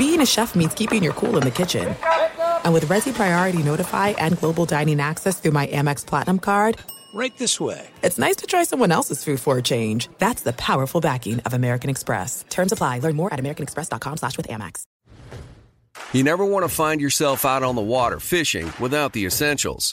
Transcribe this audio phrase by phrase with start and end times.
[0.00, 1.94] being a chef means keeping your cool in the kitchen.
[2.64, 6.78] And with Resy Priority Notify and Global Dining Access through my Amex Platinum card,
[7.12, 7.88] Right this way.
[8.02, 10.08] It's nice to try someone else's food for a change.
[10.18, 12.44] That's the powerful backing of American Express.
[12.48, 13.00] Terms apply.
[13.00, 14.84] Learn more at americanexpress.com slash with Amex.
[16.12, 19.92] You never want to find yourself out on the water fishing without the essentials.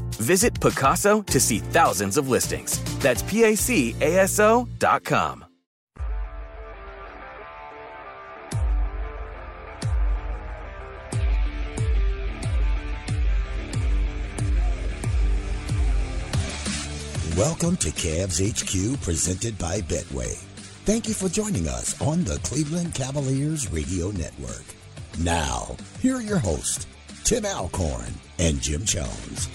[0.21, 2.79] Visit Pacaso to see thousands of listings.
[2.99, 5.45] That's PACASO dot com.
[17.35, 20.35] Welcome to Cavs HQ presented by Betway.
[20.85, 24.65] Thank you for joining us on the Cleveland Cavaliers Radio Network.
[25.19, 26.85] Now, here are your hosts,
[27.23, 29.49] Tim Alcorn and Jim Jones.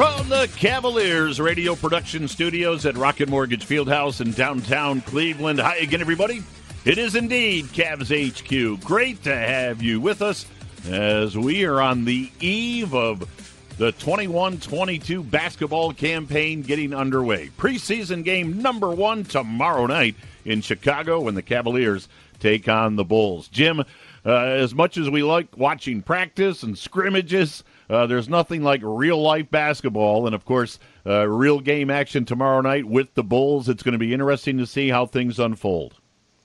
[0.00, 5.60] From the Cavaliers Radio Production Studios at Rocket Mortgage Fieldhouse in downtown Cleveland.
[5.60, 6.42] Hi again, everybody.
[6.86, 8.82] It is indeed Cavs HQ.
[8.82, 10.46] Great to have you with us
[10.88, 13.28] as we are on the eve of
[13.76, 17.50] the 21 22 basketball campaign getting underway.
[17.58, 20.14] Preseason game number one tomorrow night
[20.46, 23.48] in Chicago when the Cavaliers take on the Bulls.
[23.48, 23.84] Jim, uh,
[24.24, 29.50] as much as we like watching practice and scrimmages, uh, there's nothing like real life
[29.50, 30.26] basketball.
[30.26, 33.68] And of course, uh, real game action tomorrow night with the Bulls.
[33.68, 35.94] It's going to be interesting to see how things unfold.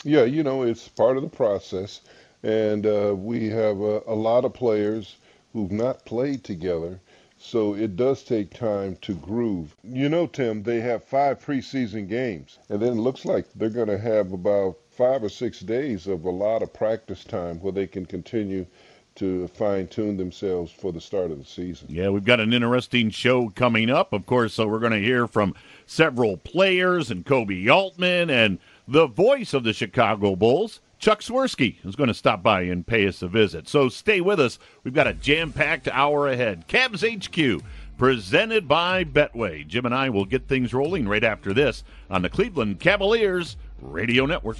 [0.03, 2.01] Yeah, you know, it's part of the process.
[2.43, 5.17] And uh, we have a, a lot of players
[5.53, 6.99] who've not played together
[7.37, 9.75] so it does take time to groove.
[9.83, 13.89] You know, Tim, they have five preseason games, and then it looks like they're going
[13.89, 17.85] to have about five or six days of a lot of practice time where they
[17.85, 18.65] can continue
[19.15, 21.87] to fine tune themselves for the start of the season.
[21.89, 24.13] Yeah, we've got an interesting show coming up.
[24.13, 25.55] Of course, so we're going to hear from
[25.85, 30.81] several players and Koby Altman and the voice of the Chicago Bulls.
[30.99, 33.67] Chuck Swirsky is going to stop by and pay us a visit.
[33.67, 34.59] So stay with us.
[34.83, 36.67] We've got a jam packed hour ahead.
[36.67, 37.63] Cavs HQ,
[37.97, 39.67] presented by Betway.
[39.67, 44.25] Jim and I will get things rolling right after this on the Cleveland Cavaliers Radio
[44.25, 44.57] Network.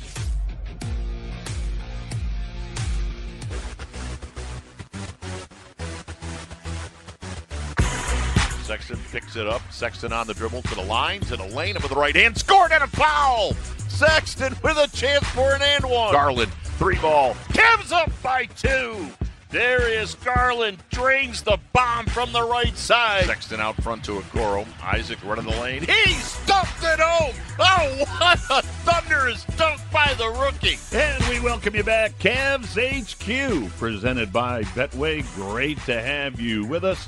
[8.65, 9.61] Sexton picks it up.
[9.71, 12.35] Sexton on the dribble to the line, to the lane, up with the right hand.
[12.35, 13.53] Scored and a foul!
[13.87, 16.11] Sexton with a chance for an and one.
[16.11, 17.35] Garland, three ball.
[17.49, 19.07] Cavs up by two.
[19.51, 23.25] There is Garland, drains the bomb from the right side.
[23.25, 24.65] Sexton out front to Okoro.
[24.81, 25.83] Isaac running the lane.
[25.83, 27.35] He stuffed it home.
[27.59, 30.79] Oh, what a thunderous dunk by the rookie.
[30.91, 35.23] And we welcome you back, Cavs HQ, presented by Betway.
[35.35, 37.07] Great to have you with us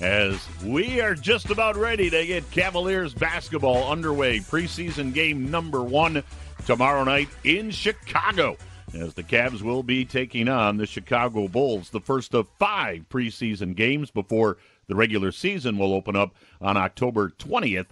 [0.00, 4.38] as we are just about ready to get Cavaliers basketball underway.
[4.38, 6.22] Preseason game number one
[6.66, 8.56] tomorrow night in Chicago.
[8.94, 13.76] As the Cavs will be taking on the Chicago Bulls, the first of five preseason
[13.76, 14.56] games before
[14.88, 17.86] the regular season will open up on October 20th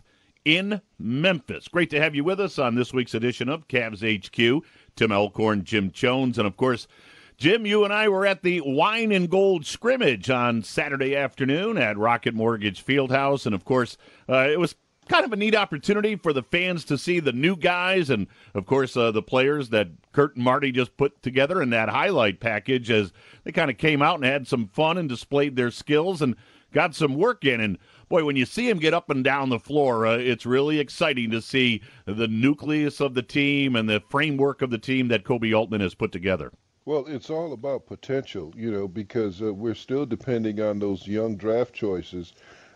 [0.45, 1.69] in Memphis.
[1.69, 4.65] Great to have you with us on this week's edition of Cavs HQ.
[4.97, 6.89] Tim Alcorn, Jim Jones, and of course,
[7.39, 11.97] Jim, you and I were at the Wine and Gold scrimmage on Saturday afternoon at
[11.97, 13.97] Rocket Mortgage Fieldhouse, and of course,
[14.29, 14.75] uh, it was
[15.09, 18.67] kind of a neat opportunity for the fans to see the new guys and, of
[18.67, 22.91] course, uh, the players that Kurt and Marty just put together in that highlight package
[22.91, 23.13] as
[23.45, 26.35] they kind of came out and had some fun and displayed their skills and
[26.73, 27.61] got some work in.
[27.61, 27.79] And
[28.09, 31.31] boy, when you see them get up and down the floor, uh, it's really exciting
[31.31, 35.57] to see the nucleus of the team and the framework of the team that Koby
[35.57, 36.51] Altman has put together.
[36.89, 41.37] Well, it's all about potential, you know, because uh, we're still depending on those young
[41.37, 42.33] draft choices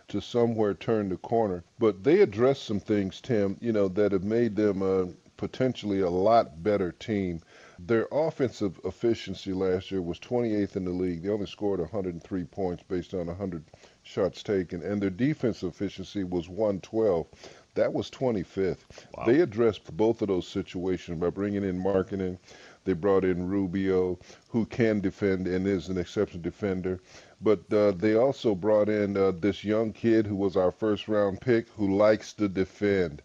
[0.09, 1.63] to somewhere turn the corner.
[1.79, 5.05] But they addressed some things, Tim, you know, that have made them uh,
[5.37, 7.41] potentially a lot better team.
[7.79, 11.23] Their offensive efficiency last year was 28th in the league.
[11.23, 13.63] They only scored 103 points based on 100
[14.03, 17.25] shots taken, and their defensive efficiency was 112.
[17.75, 18.77] That was 25th.
[19.17, 19.25] Wow.
[19.25, 22.37] They addressed both of those situations by bringing in Markkanen.
[22.85, 24.19] They brought in Rubio,
[24.49, 26.99] who can defend and is an exceptional defender.
[27.41, 31.41] But uh, they also brought in uh, this young kid who was our first round
[31.41, 33.21] pick who likes to defend.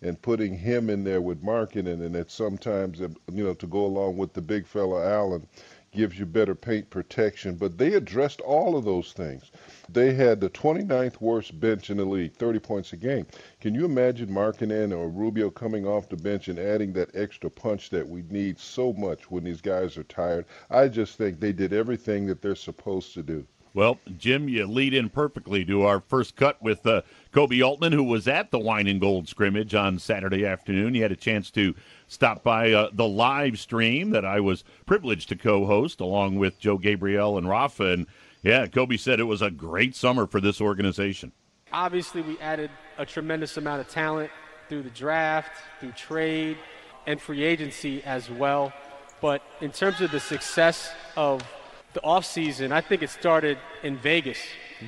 [0.00, 4.16] And putting him in there with Markkanen, and that sometimes, you know, to go along
[4.16, 5.48] with the big fella Allen,
[5.92, 7.56] gives you better paint protection.
[7.56, 9.50] But they addressed all of those things.
[9.88, 13.26] They had the 29th worst bench in the league, 30 points a game.
[13.60, 17.90] Can you imagine Markkanen or Rubio coming off the bench and adding that extra punch
[17.90, 20.44] that we need so much when these guys are tired?
[20.70, 23.46] I just think they did everything that they're supposed to do.
[23.78, 27.02] Well, Jim, you lead in perfectly to our first cut with uh,
[27.32, 30.94] Koby Altman, who was at the Wine and Gold scrimmage on Saturday afternoon.
[30.94, 31.76] He had a chance to
[32.08, 36.76] stop by uh, the live stream that I was privileged to co-host along with Joe
[36.76, 37.92] Gabriele and Rafa.
[37.92, 38.08] And
[38.42, 41.30] yeah, Koby said it was a great summer for this organization.
[41.72, 44.32] Obviously, we added a tremendous amount of talent
[44.68, 46.58] through the draft, through trade,
[47.06, 48.72] and free agency as well.
[49.20, 51.44] But in terms of the success of
[51.92, 54.38] the offseason, I think it started in Vegas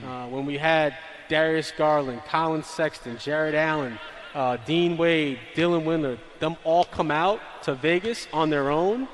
[0.04, 0.96] uh, when we had
[1.28, 3.98] Darius Garland, Collin Sexton, Jarrett Allen,
[4.34, 9.08] uh, Dean Wade, Dylan Windler, them all come out to Vegas on their own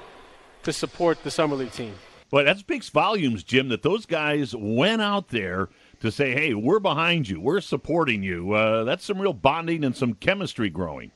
[0.63, 1.95] to support the Summer League team.
[2.31, 5.69] But that speaks volumes, Jim, that those guys went out there
[6.01, 8.53] to say, hey, we're behind you, we're supporting you.
[8.53, 11.13] Uh, that's some real bonding and some chemistry growing.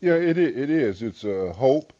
[0.00, 1.02] Yeah, it it is.
[1.02, 1.92] It's a hope.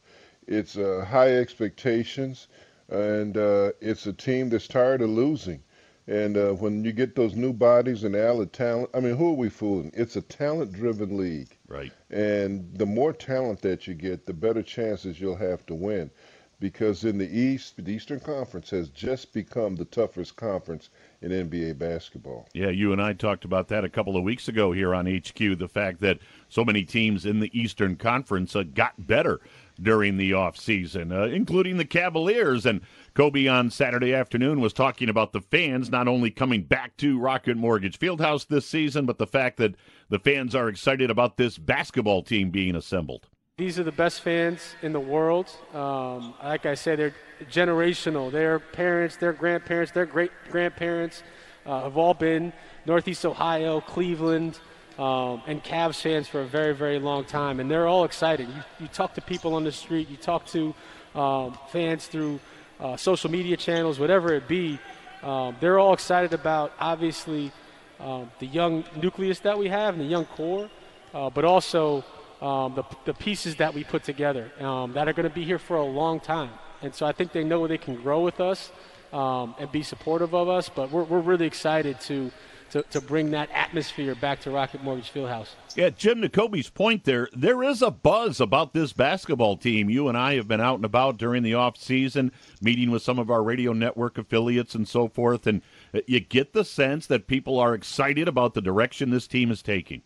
[0.47, 2.49] It's a high expectations,
[2.91, 5.63] and uh, it's a team that's tired of losing.
[6.07, 9.37] And uh, when you get those new bodies and added talent, I mean, who are
[9.37, 9.93] we fooling?
[9.95, 11.93] It's a talent-driven league, right?
[12.11, 16.11] And the more talent that you get, the better chances you'll have to win.
[16.59, 20.91] Because in the East, the Eastern Conference has just become the toughest conference
[21.23, 22.49] in NBA basketball.
[22.53, 25.39] Yeah, you and I talked about that a couple of weeks ago here on HQ.
[25.59, 29.41] The fact that so many teams in the Eastern Conference uh, got better
[29.83, 32.67] during the offseason, uh, including the Cavaliers.
[32.67, 32.81] And
[33.15, 37.57] Koby on Saturday afternoon was talking about the fans not only coming back to Rocket
[37.57, 39.75] Mortgage Fieldhouse this season, but the fact that
[40.09, 43.29] the fans are excited about this basketball team being assembled.
[43.57, 45.51] These are the best fans in the world.
[45.75, 47.15] Um, like I said, they're
[47.51, 48.33] generational.
[48.33, 51.23] Their parents, their grandparents, their great grandparents
[51.67, 52.55] uh, have all been
[52.87, 54.59] Northeast Ohio, Cleveland,
[55.01, 57.59] um, and Cavs fans for a very, very long time.
[57.59, 58.49] And they're all excited.
[58.49, 60.75] You, you talk to people on the street, you talk to
[61.15, 62.39] um, fans through
[62.79, 64.79] uh, social media channels, whatever it be.
[65.23, 67.51] Um, they're all excited about, obviously,
[67.99, 70.69] um, the young nucleus that we have and the young core,
[71.15, 72.05] uh, but also
[72.43, 75.59] um, the, the pieces that we put together um, that are going to be here
[75.59, 76.51] for a long time.
[76.83, 78.71] And so I think they know they can grow with us
[79.13, 80.69] um, and be supportive of us.
[80.69, 82.31] But we're, we're really excited to,
[82.71, 85.49] to, to bring that atmosphere back to Rocket Mortgage Fieldhouse.
[85.77, 89.91] Yeah, Jim, to Koby's point there, there is a buzz about this basketball team.
[89.91, 93.19] You and I have been out and about during the off season, meeting with some
[93.19, 95.63] of our radio network affiliates and so forth, and
[95.95, 99.63] uh, you get the sense that people are excited about the direction this team is
[99.63, 100.03] taking.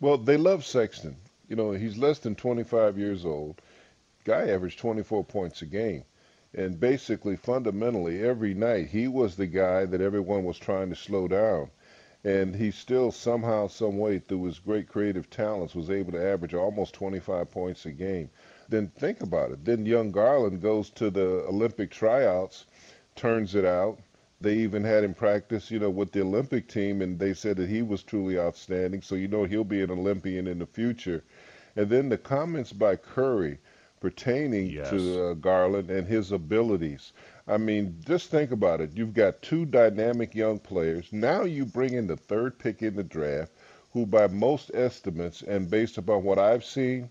[0.00, 1.16] Well, they love Sexton.
[1.48, 3.60] You know, he's less than 25 years old.
[4.24, 6.04] Guy averaged 24 points a game.
[6.56, 11.26] And basically, fundamentally, every night he was the guy that everyone was trying to slow
[11.26, 11.70] down.
[12.22, 16.54] And he still somehow, some way, through his great creative talents, was able to average
[16.54, 18.30] almost 25 points a game.
[18.68, 19.64] Then think about it.
[19.64, 22.66] Then young Garland goes to the Olympic tryouts,
[23.16, 23.98] turns it out.
[24.40, 27.68] They even had him practice, you know, with the Olympic team, and they said that
[27.68, 29.02] he was truly outstanding.
[29.02, 31.24] So you know he'll be an Olympian in the future.
[31.74, 33.58] And then the comments by Curry
[34.04, 34.90] pertaining yes.
[34.90, 37.14] to uh, Garland and his abilities.
[37.48, 38.90] I mean, just think about it.
[38.94, 41.10] You've got two dynamic young players.
[41.10, 43.52] Now you bring in the third pick in the draft,
[43.94, 47.08] who, by most estimates and based upon what I've seen,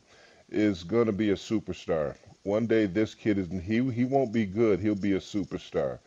[0.50, 2.16] is going to be a superstar.
[2.44, 3.62] One day, this kid isn't.
[3.62, 4.80] he he won't be good.
[4.80, 5.98] He'll be a superstar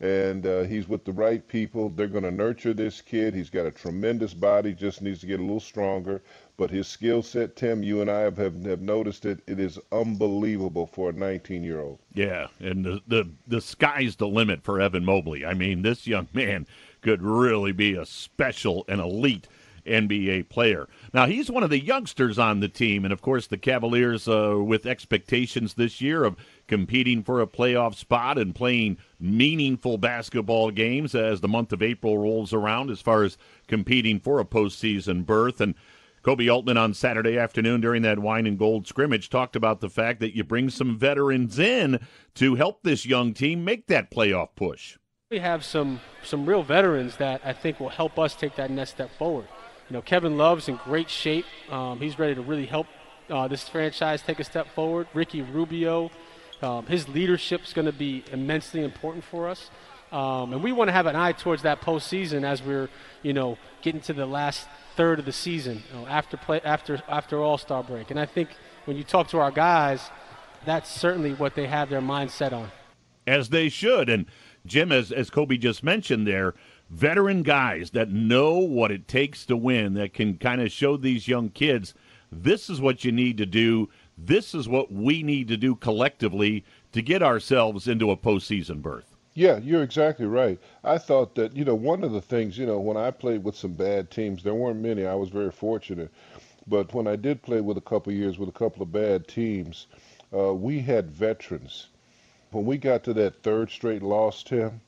[0.00, 1.88] and uh, he's with the right people.
[1.88, 3.34] They're going to nurture this kid.
[3.34, 6.22] He's got a tremendous body, just needs to get a little stronger.
[6.58, 9.40] But his skill set, Tim, you and I have, have, noticed it.
[9.46, 11.98] It is unbelievable for a 19 year old.
[12.14, 15.44] Yeah, and the, the the sky's the limit for Evan Mobley.
[15.44, 16.66] I mean, this young man
[17.02, 19.48] could really be a special and elite
[19.86, 20.88] NBA player.
[21.12, 24.56] Now, he's one of the youngsters on the team, and of course, the Cavaliers uh,
[24.58, 26.36] with expectations this year of
[26.66, 32.18] competing for a playoff spot and playing meaningful basketball games as the month of April
[32.18, 35.60] rolls around, as far as competing for a postseason berth.
[35.60, 35.74] And
[36.22, 40.18] Koby Altman on Saturday afternoon during that wine and gold scrimmage talked about the fact
[40.18, 42.00] that you bring some veterans in
[42.34, 44.98] to help this young team make that playoff push.
[45.30, 48.90] We have some some real veterans that I think will help us take that next
[48.90, 49.46] step forward.
[49.88, 51.46] you know, Kevin Love's in great shape.
[51.70, 52.86] Um, he's ready to really help
[53.30, 55.06] uh, this franchise take a step forward.
[55.14, 56.10] Ricky Rubio,
[56.62, 59.70] um, his leadership is going to be immensely important for us.
[60.12, 62.88] Um, and we want to have an eye towards that postseason as we're,
[63.22, 67.02] you know, getting to the last third of the season you know, after play after
[67.08, 68.10] after All Star break.
[68.10, 68.50] And I think
[68.84, 70.10] when you talk to our guys,
[70.64, 72.70] that's certainly what they have their mind set on.
[73.26, 74.08] As they should.
[74.08, 74.26] And
[74.64, 76.54] Jim, as as Koby just mentioned, there
[76.88, 81.26] veteran guys that know what it takes to win, that can kind of show these
[81.26, 81.94] young kids
[82.32, 83.88] this is what you need to do.
[84.18, 89.16] This is what we need to do collectively to get ourselves into a postseason berth.
[89.34, 90.58] Yeah, you're exactly right.
[90.82, 93.54] I thought that, you know, one of the things, you know, when I played with
[93.54, 95.04] some bad teams, there weren't many.
[95.04, 96.10] I was very fortunate.
[96.66, 99.86] But when I did play with a couple years with a couple of bad teams,
[100.34, 101.88] uh, we had veterans.
[102.50, 104.80] When we got to that third straight loss, Tim,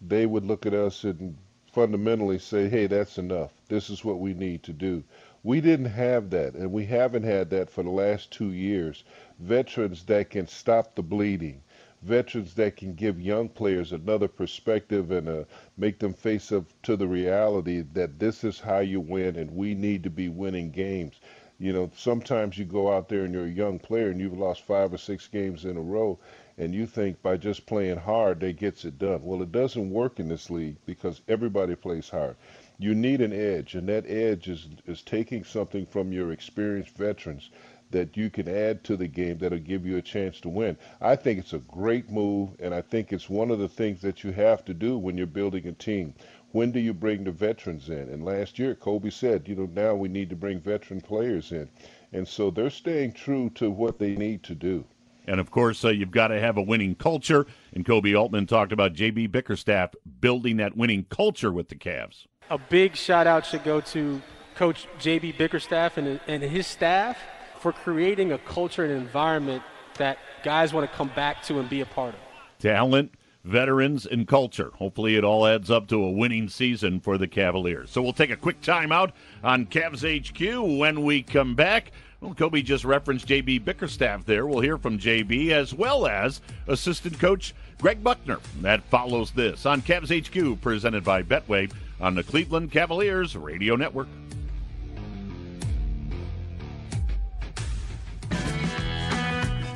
[0.00, 1.36] they would look at us and
[1.70, 3.52] fundamentally say, hey, that's enough.
[3.68, 5.04] This is what we need to do.
[5.42, 9.04] We didn't have that, and we haven't had that for the last two years.
[9.38, 11.62] Veterans that can stop the bleeding
[12.02, 15.44] veterans that can give young players another perspective and uh,
[15.76, 19.74] make them face up to the reality that this is how you win and we
[19.74, 21.20] need to be winning games.
[21.58, 24.62] You know, sometimes you go out there and you're a young player and you've lost
[24.62, 26.18] five or six games in a row
[26.56, 29.22] and you think by just playing hard they gets it done.
[29.22, 32.36] Well, it doesn't work in this league because everybody plays hard.
[32.82, 37.50] You need an edge, and that edge is is taking something from your experienced veterans
[37.90, 40.78] that you can add to the game that'll give you a chance to win.
[40.98, 44.24] I think it's a great move, and I think it's one of the things that
[44.24, 46.14] you have to do when you're building a team.
[46.52, 48.08] When do you bring the veterans in?
[48.08, 51.68] And last year, Koby said, you know, now we need to bring veteran players in.
[52.14, 54.86] And so they're staying true to what they need to do.
[55.26, 57.46] And of course, uh, you've got to have a winning culture.
[57.72, 62.26] And Koby Altman talked about JB Bickerstaff building that winning culture with the Cavs.
[62.50, 64.20] A big shout out should go to
[64.56, 67.16] Coach JB Bickerstaff and, and his staff
[67.60, 69.62] for creating a culture and environment
[69.98, 72.20] that guys want to come back to and be a part of.
[72.58, 73.14] Talent,
[73.44, 74.72] veterans, and culture.
[74.74, 77.88] Hopefully, it all adds up to a winning season for the Cavaliers.
[77.88, 79.12] So we'll take a quick timeout
[79.44, 81.92] on Cavs HQ when we come back.
[82.20, 84.44] Well, Koby just referenced JB Bickerstaff there.
[84.44, 88.40] We'll hear from JB as well as assistant coach Greg Buckner.
[88.60, 94.08] That follows this on Cavs HQ, presented by Betway on the Cleveland Cavaliers Radio Network.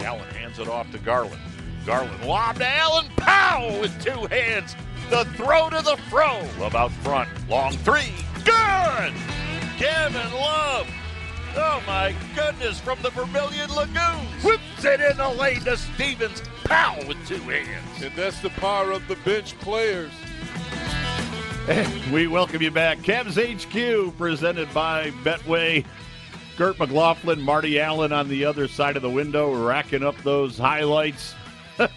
[0.00, 1.40] Allen hands it off to Garland.
[1.86, 3.78] Garland lobbed to Allen Pow!
[3.80, 4.74] with two hands.
[5.10, 6.42] The throw to the fro.
[6.58, 7.28] Love out front.
[7.48, 8.12] Long three.
[8.44, 9.12] Good!
[9.76, 10.88] Kevin Love.
[11.56, 14.26] Oh my goodness, from the Vermilion Lagoon.
[14.42, 16.42] Whips it in the lane to Stevens.
[16.64, 16.96] Pow!
[17.06, 18.02] with two hands.
[18.02, 20.10] And that's the power of the bench players.
[22.12, 22.98] we welcome you back.
[22.98, 25.82] Cavs HQ presented by Betway.
[26.58, 31.34] Kurt McLaughlin, Marty Allen on the other side of the window, racking up those highlights.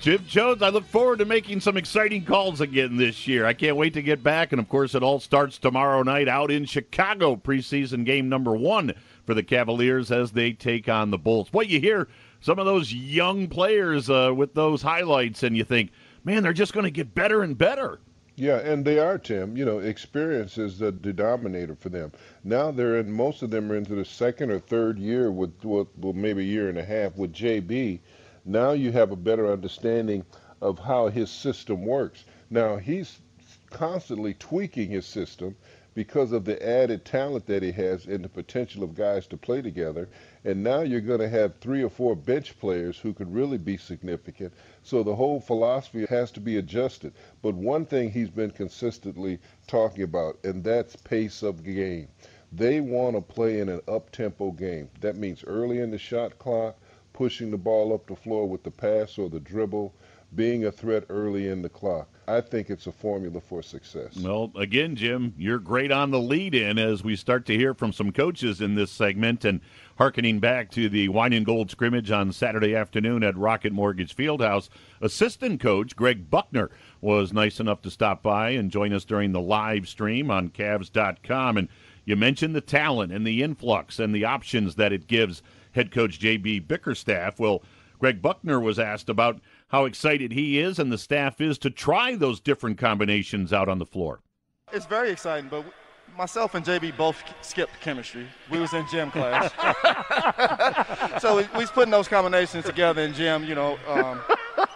[0.00, 3.46] Jim Jones, I look forward to making some exciting calls again this year.
[3.46, 4.50] I can't wait to get back.
[4.50, 8.92] And of course, it all starts tomorrow night out in Chicago, preseason game number one
[9.24, 11.52] for the Cavaliers as they take on the Bulls.
[11.52, 12.08] What you hear
[12.40, 15.92] some of those young players uh, with those highlights, and you think,
[16.24, 18.00] man, they're just going to get better and better.
[18.38, 19.56] Yeah, and they are, Tim.
[19.56, 22.12] You know, experience is the denominator for them.
[22.44, 25.88] Now they're in, most of them are into the second or third year with, well,
[26.12, 28.00] maybe a year and a half with JB.
[28.44, 30.24] Now you have a better understanding
[30.60, 32.24] of how his system works.
[32.50, 33.18] Now he's
[33.70, 35.56] constantly tweaking his system
[35.96, 39.62] because of the added talent that he has and the potential of guys to play
[39.62, 40.06] together.
[40.44, 43.78] And now you're going to have three or four bench players who could really be
[43.78, 44.52] significant.
[44.82, 47.14] So the whole philosophy has to be adjusted.
[47.40, 52.08] But one thing he's been consistently talking about, and that's pace of game.
[52.52, 54.90] They want to play in an up tempo game.
[55.00, 56.76] That means early in the shot clock,
[57.14, 59.94] pushing the ball up the floor with the pass or the dribble,
[60.36, 62.08] being a threat early in the clock.
[62.28, 64.16] I think it's a formula for success.
[64.16, 67.92] Well, again, Jim, you're great on the lead in as we start to hear from
[67.92, 69.60] some coaches in this segment and
[69.96, 74.68] harkening back to the wine and gold scrimmage on Saturday afternoon at Rocket Mortgage Fieldhouse.
[75.00, 79.40] Assistant coach Greg Buckner was nice enough to stop by and join us during the
[79.40, 81.56] live stream on Cavs.com.
[81.56, 81.68] And
[82.04, 86.18] you mentioned the talent and the influx and the options that it gives head coach
[86.18, 87.38] JB Bickerstaff.
[87.38, 87.62] Well,
[87.98, 92.14] Greg Buckner was asked about how excited he is and the staff is to try
[92.16, 94.20] those different combinations out on the floor.
[94.72, 95.64] It's very exciting, but
[96.16, 98.26] myself and JB both skipped chemistry.
[98.50, 99.52] We was in gym class.
[101.22, 103.78] so we, we was putting those combinations together in gym, you know.
[103.88, 104.20] Um,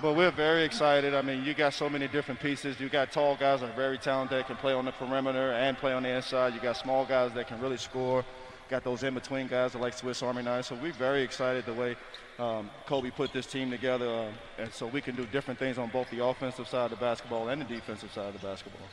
[0.02, 1.14] But we're very excited.
[1.14, 2.80] I mean, you got so many different pieces.
[2.80, 5.92] You got tall guys that are very talented, can play on the perimeter and play
[5.92, 6.54] on the inside.
[6.54, 8.24] You got small guys that can really score.
[8.70, 10.68] Got those in between guys that like Swiss Army knives.
[10.68, 11.96] So we're very excited the way
[12.38, 15.88] um, Koby put this team together, uh, and so we can do different things on
[15.88, 18.86] both the offensive side of the basketball and the defensive side of the basketball.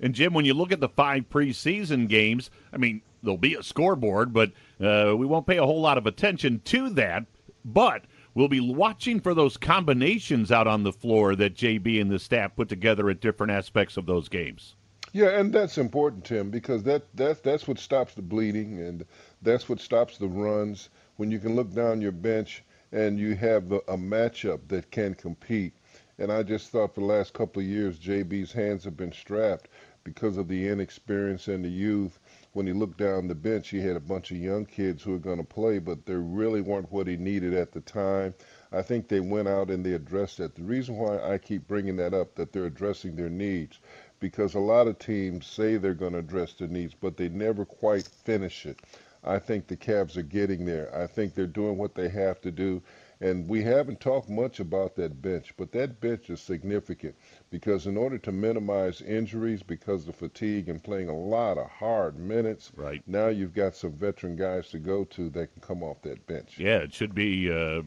[0.00, 3.62] And Jim, when you look at the five preseason games, I mean, there'll be a
[3.62, 7.24] scoreboard, but uh, we won't pay a whole lot of attention to that.
[7.64, 12.18] But we'll be watching for those combinations out on the floor that JB and the
[12.18, 14.74] staff put together at different aspects of those games.
[15.12, 19.04] Yeah, and that's important, Tim, because that, that that's what stops the bleeding and
[19.42, 20.88] that's what stops the runs.
[21.16, 25.74] When you can look down your bench and you have a matchup that can compete.
[26.18, 29.68] And I just thought for the last couple of years, JB's hands have been strapped
[30.04, 32.18] because of the inexperience and the youth.
[32.52, 35.18] When he looked down the bench, he had a bunch of young kids who were
[35.18, 38.34] going to play, but they really weren't what he needed at the time.
[38.72, 40.54] I think they went out and they addressed that.
[40.54, 43.78] The reason why I keep bringing that up, that they're addressing their needs,
[44.20, 47.64] because a lot of teams say they're going to address their needs, but they never
[47.64, 48.80] quite finish it.
[49.24, 50.94] I think the Cavs are getting there.
[50.96, 52.82] I think they're doing what they have to do.
[53.22, 57.14] And we haven't talked much about that bench, but that bench is significant
[57.50, 62.18] because in order to minimize injuries because of fatigue and playing a lot of hard
[62.18, 66.00] minutes, right now you've got some veteran guys to go to that can come off
[66.00, 66.58] that bench.
[66.58, 67.82] Yeah, it should be, uh,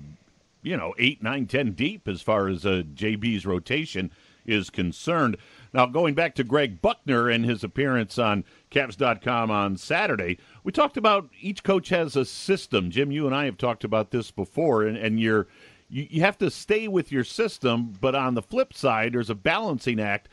[0.61, 4.11] you know, eight, nine, ten deep as far as uh, JB's rotation
[4.45, 5.37] is concerned.
[5.73, 10.97] Now, going back to Greg Buckner and his appearance on Cavs.com on Saturday, we talked
[10.97, 12.91] about each coach has a system.
[12.91, 15.47] Jim, you and I have talked about this before, and, and you're
[15.89, 19.35] you, you have to stay with your system, but on the flip side, there's a
[19.35, 20.29] balancing act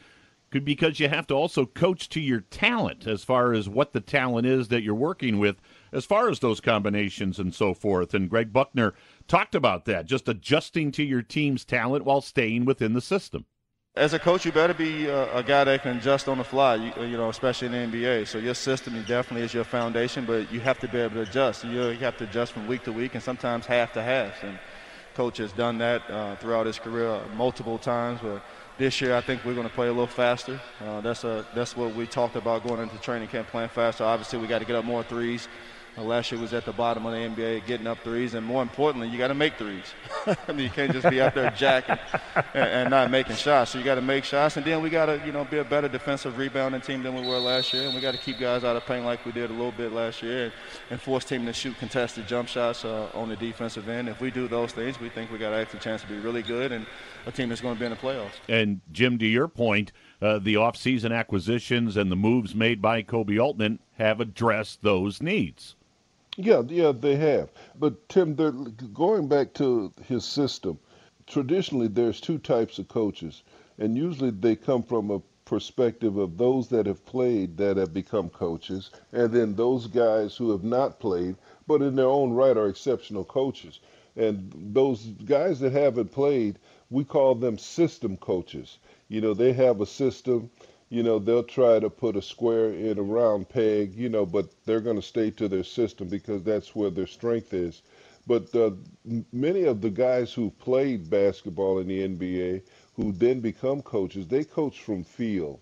[0.50, 4.46] because you have to also coach to your talent as far as what the talent
[4.46, 5.56] is that you're working with,
[5.92, 8.14] as far as those combinations and so forth.
[8.14, 8.94] And Greg Buckner
[9.28, 13.44] talked about that, just adjusting to your team's talent while staying within the system
[13.96, 16.76] as a coach, you better be a, a, guy that can adjust on the fly,
[16.76, 18.26] you, you, know, especially in the NBA.
[18.28, 21.64] So your system definitely is your foundation, but you have to be able to adjust.
[21.64, 24.44] You, you have to adjust from week to week and sometimes half to half.
[24.44, 24.58] And
[25.14, 28.20] coach has done that uh, throughout his career multiple times.
[28.22, 28.44] But
[28.78, 30.60] this year, I think we're going to play a little faster.
[30.80, 34.04] Uh, that's a that's what we talked about going into training camp, playing faster.
[34.04, 35.48] Obviously, we got to get up more threes.
[36.06, 39.08] Last year was at the bottom of the NBA, getting up threes, and more importantly,
[39.08, 39.84] you got to make threes.
[40.48, 41.98] I mean, you can't just be out there jacking
[42.54, 43.72] and, and, not making shots.
[43.72, 45.64] So you got to make shots, and then we got to, you know, be a
[45.64, 48.64] better defensive rebounding team than we were last year, and we got to keep guys
[48.64, 50.52] out of paint like we did a little bit last year, and,
[50.90, 54.08] and force team to shoot contested jump shots uh, on the defensive end.
[54.08, 56.42] If we do those things, we think we got an extra chance to be really
[56.42, 56.86] good and
[57.26, 58.32] a team that's going to be in the playoffs.
[58.48, 59.92] And Jim, to your point.
[60.22, 65.76] Uh, the offseason acquisitions and the moves made by Koby Altman have addressed those needs.
[66.42, 67.52] Yeah, yeah, they have.
[67.78, 70.78] But Tim, they're going back to his system,
[71.26, 73.42] traditionally there's two types of coaches,
[73.78, 78.30] and usually they come from a perspective of those that have played that have become
[78.30, 82.68] coaches, and then those guys who have not played, but in their own right are
[82.68, 83.78] exceptional coaches.
[84.16, 86.58] And those guys that haven't played,
[86.90, 88.78] we call them system coaches.
[89.08, 90.50] You know, they have a system
[90.90, 94.50] you know, they'll try to put a square in a round peg, you know, but
[94.66, 97.82] they're going to stay to their system because that's where their strength is.
[98.26, 98.72] But uh,
[99.32, 102.62] many of the guys who played basketball in the NBA,
[102.96, 105.60] who then become coaches, they coach from feel.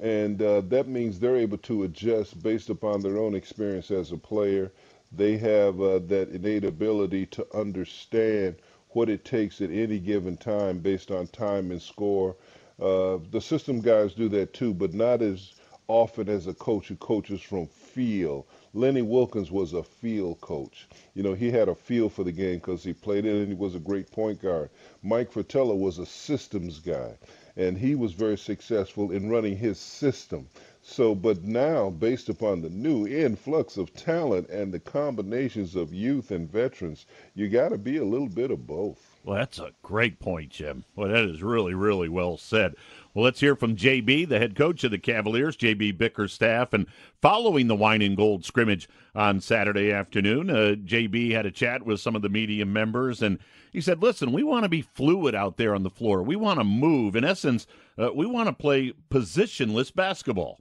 [0.00, 4.18] And uh, that means they're able to adjust based upon their own experience as a
[4.18, 4.70] player.
[5.12, 8.56] They have uh, that innate ability to understand
[8.90, 12.36] what it takes at any given time based on time and score
[12.82, 15.54] uh, the system guys do that too, but not as
[15.86, 18.46] often as a coach who coaches from feel.
[18.74, 20.88] Lenny Wilkens was a feel coach.
[21.14, 23.54] You know, he had a feel for the game because he played it and he
[23.54, 24.70] was a great point guard.
[25.02, 27.16] Mike Fratello was a systems guy,
[27.56, 30.48] and he was very successful in running his system.
[30.82, 36.30] So, but now, based upon the new influx of talent and the combinations of youth
[36.30, 39.11] and veterans, you got to be a little bit of both.
[39.24, 40.84] Well, that's a great point, Jim.
[40.96, 42.74] Well, that is really, really well said.
[43.14, 46.86] Well, let's hear from JB, the head coach of the Cavaliers, JB Bickerstaff, and
[47.20, 52.00] following the wine and gold scrimmage on Saturday afternoon, uh, JB had a chat with
[52.00, 53.38] some of the media members, and
[53.70, 56.22] he said, "Listen, we want to be fluid out there on the floor.
[56.22, 57.14] We want to move.
[57.14, 60.58] In essence, uh, we want to play positionless basketball."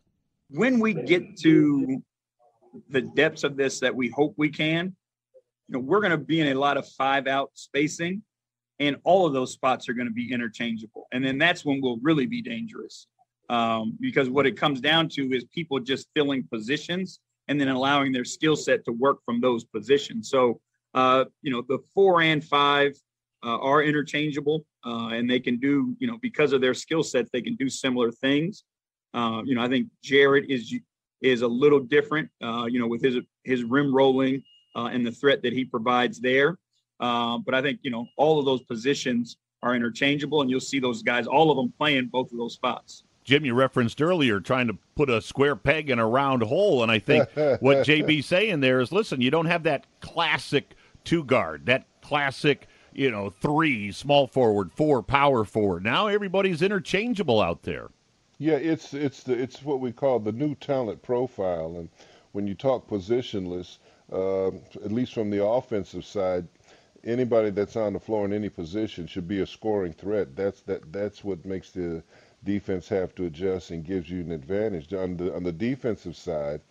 [0.50, 2.04] When we get to
[2.89, 4.95] the depths of this that we hope we can,
[5.67, 8.21] you know, we're going to be in a lot of five out spacing
[8.82, 11.08] and all of those spots are going to be interchangeable.
[11.13, 13.08] And then that's when we'll really be dangerous.
[13.50, 18.12] Um, because what it comes down to is people just filling positions and then allowing
[18.12, 20.30] their skill set to work from those positions.
[20.30, 20.60] So,
[20.94, 22.94] uh, you know, the four and five,
[23.44, 27.30] uh, are interchangeable, uh, and they can do, you know, because of their skill sets,
[27.32, 28.63] they can do similar things.
[29.13, 30.74] Uh, you know, I think Jarrett is
[31.22, 34.44] is a little different, uh, you know, with his his rim rolling
[34.76, 36.58] uh, and the threat that he provides there.
[37.02, 40.80] Uh, but I think you know all of those positions are interchangeable, and you'll see
[40.80, 43.04] those guys, all of them, playing both of those spots.
[43.24, 46.92] Jim, you referenced earlier trying to put a square peg in a round hole, and
[46.92, 51.66] I think what JB's saying there is, listen, you don't have that classic two guard,
[51.68, 55.84] that classic you know, three small forward, four power forward.
[55.84, 57.90] Now everybody's interchangeable out there.
[58.38, 61.90] Yeah, it's it's the, it's what we call the new talent profile, and
[62.32, 63.78] when you talk positionless,
[64.12, 64.48] uh,
[64.84, 66.48] at least from the offensive side,
[67.04, 70.36] anybody that's on the floor in any position should be a scoring threat.
[70.36, 72.04] That's that that's what makes the
[72.44, 74.94] defense have to adjust and gives you an advantage.
[74.94, 76.62] On the on the defensive side,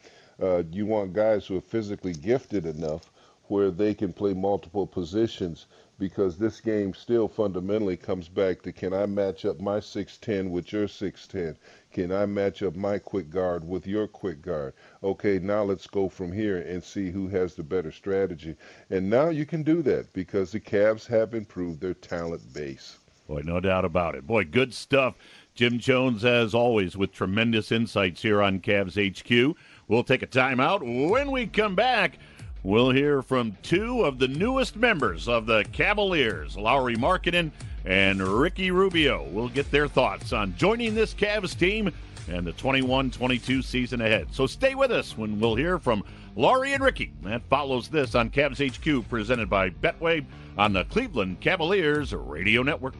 [0.42, 3.10] uh, you want guys who are physically gifted enough
[3.48, 5.66] where they can play multiple positions
[6.00, 10.72] because this game still fundamentally comes back to can I match up my 6'10 with
[10.72, 11.56] your 6'10?
[11.92, 14.72] Can I match up my quick guard with your quick guard?
[15.04, 18.56] Okay, now let's go from here and see who has the better strategy.
[18.88, 22.96] And now you can do that because the Cavs have improved their talent base.
[23.28, 24.26] Boy, no doubt about it.
[24.26, 25.14] Boy, good stuff.
[25.54, 29.56] Jim Jones, as always, with tremendous insights here on Cavs HQ.
[29.86, 31.10] We'll take a timeout.
[31.10, 32.18] When we come back,
[32.62, 37.52] We'll hear from two of the newest members of the Cavaliers, Lauri Markkanen
[37.86, 39.26] and Ricky Rubio.
[39.30, 41.90] We'll get their thoughts on joining this Cavs team
[42.28, 44.28] and the 21 22 season ahead.
[44.30, 46.04] So stay with us when we'll hear from
[46.36, 47.12] Lauri and Ricky.
[47.22, 50.24] That follows this on Cavs HQ, presented by Betway
[50.58, 52.94] on the Cleveland Cavaliers Radio Network.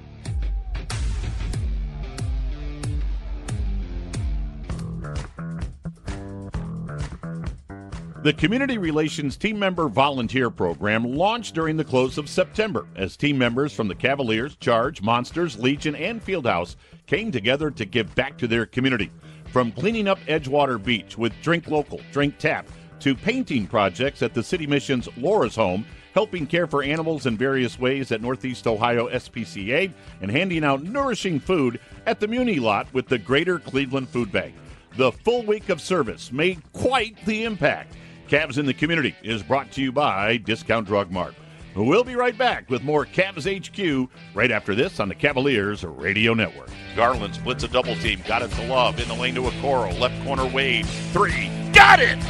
[8.23, 13.39] The Community Relations Team Member Volunteer Program launched during the close of September as team
[13.39, 18.47] members from the Cavaliers, Charge, Monsters, Legion, and Fieldhouse came together to give back to
[18.47, 19.11] their community.
[19.47, 24.43] From cleaning up Edgewater Beach with Drink Local, Drink Tap, to painting projects at the
[24.43, 29.91] City Mission's Laura's Home, helping care for animals in various ways at Northeast Ohio SPCA,
[30.21, 34.55] and handing out nourishing food at the Muni lot with the Greater Cleveland Food Bank.
[34.99, 37.97] The full week of service made quite the impact.
[38.31, 41.35] Cavs in the Community is brought to you by Discount Drug Mart.
[41.75, 46.33] We'll be right back with more Cavs HQ right after this on the Cavaliers Radio
[46.33, 46.71] Network.
[46.95, 50.25] Garland splits a double team, got it to Love, in the lane to Okoro, left
[50.25, 52.21] corner Wade, three, got it!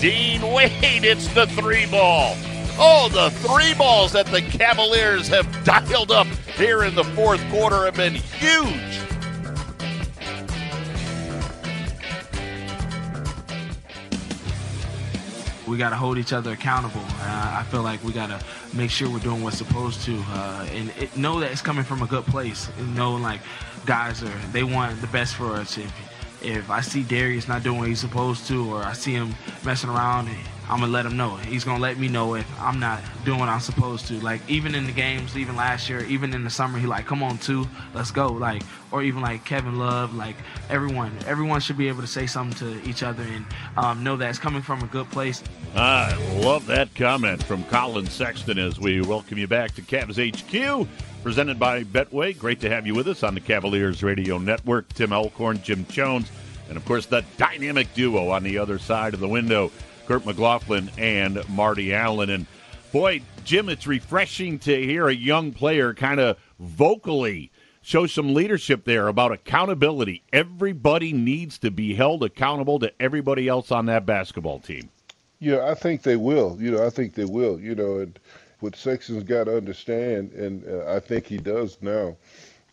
[0.00, 2.36] Dean Wade, it's the three ball.
[2.78, 7.86] Oh, the three balls that the Cavaliers have dialed up here in the fourth quarter
[7.86, 9.09] have been huge.
[15.70, 17.00] We got to hold each other accountable.
[17.00, 18.44] Uh, I feel like we got to
[18.76, 22.02] make sure we're doing what's supposed to, uh, and it, know that it's coming from
[22.02, 22.68] a good place.
[22.78, 23.40] And know like
[23.86, 25.78] guys are they want the best for us.
[25.78, 25.92] If
[26.42, 29.90] if I see Darius not doing what he's supposed to, or I see him messing
[29.90, 30.28] around,
[30.70, 31.34] I'm gonna let him know.
[31.36, 34.20] He's gonna let me know if I'm not doing what I'm supposed to.
[34.20, 37.24] Like even in the games, even last year, even in the summer, he like, come
[37.24, 38.28] on, two, let's go.
[38.28, 40.36] Like or even like Kevin Love, like
[40.68, 43.44] everyone, everyone should be able to say something to each other and
[43.76, 45.42] um, know that it's coming from a good place.
[45.74, 50.88] I love that comment from Collin Sexton as we welcome you back to Cavs HQ.
[51.22, 52.38] Presented by Betway.
[52.38, 54.88] Great to have you with us on the Cavaliers Radio Network.
[54.94, 56.30] Tim Alcorn, Jim Jones,
[56.68, 59.70] and of course the dynamic duo on the other side of the window.
[60.10, 62.30] Kurt McLaughlin and Marty Allen.
[62.30, 62.46] And
[62.90, 68.84] boy, Jim, it's refreshing to hear a young player kind of vocally show some leadership
[68.84, 70.24] there about accountability.
[70.32, 74.88] Everybody needs to be held accountable to everybody else on that basketball team.
[75.38, 76.56] Yeah, I think they will.
[76.58, 77.60] You know, I think they will.
[77.60, 78.18] You know, and
[78.58, 82.16] what Sexton's got to understand, and uh, I think he does now,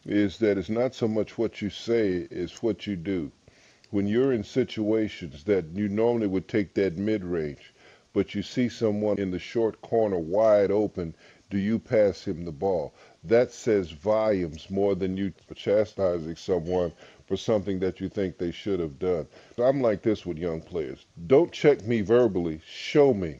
[0.07, 3.31] is that it's not so much what you say, it's what you do
[3.89, 7.73] when you're in situations that you normally would take that mid range,
[8.13, 11.13] but you see someone in the short corner wide open,
[11.49, 12.93] do you pass him the ball?
[13.23, 16.91] That says volumes more than you chastising someone
[17.25, 19.27] for something that you think they should have done.
[19.57, 21.05] I'm like this with young players.
[21.27, 23.39] Don't check me verbally, show me.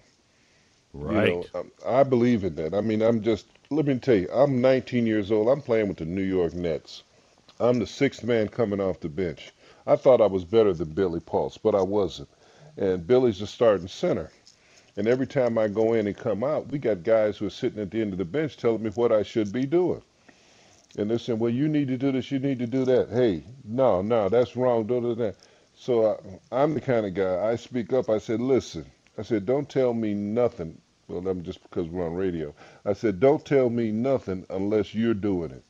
[0.94, 1.28] Right.
[1.28, 2.74] You know, um, I believe in that.
[2.74, 5.50] I mean, I'm just, let me tell you, I'm 19 years old.
[5.50, 7.04] I'm playing with the New York Nets.
[7.60, 9.52] I'm the sixth man coming off the bench.
[9.88, 12.30] I thought I was better than Billy Paultz, but I wasn't.
[12.78, 14.32] And Billy's the starting center.
[14.98, 17.82] And every time I go in and come out, we got guys who are sitting
[17.82, 20.04] at the end of the bench telling me what I should be doing.
[20.98, 23.10] And they're saying, well, you need to do this, you need to do that.
[23.10, 25.36] Hey, no, no, that's wrong, do that.
[25.76, 26.20] So
[26.52, 28.86] I, I'm the kind of guy, I speak up, I said, listen,
[29.18, 32.56] I said, don't tell me nothing Well, I'm just because we're on radio.
[32.86, 35.64] I said, don't tell me nothing unless you're doing it.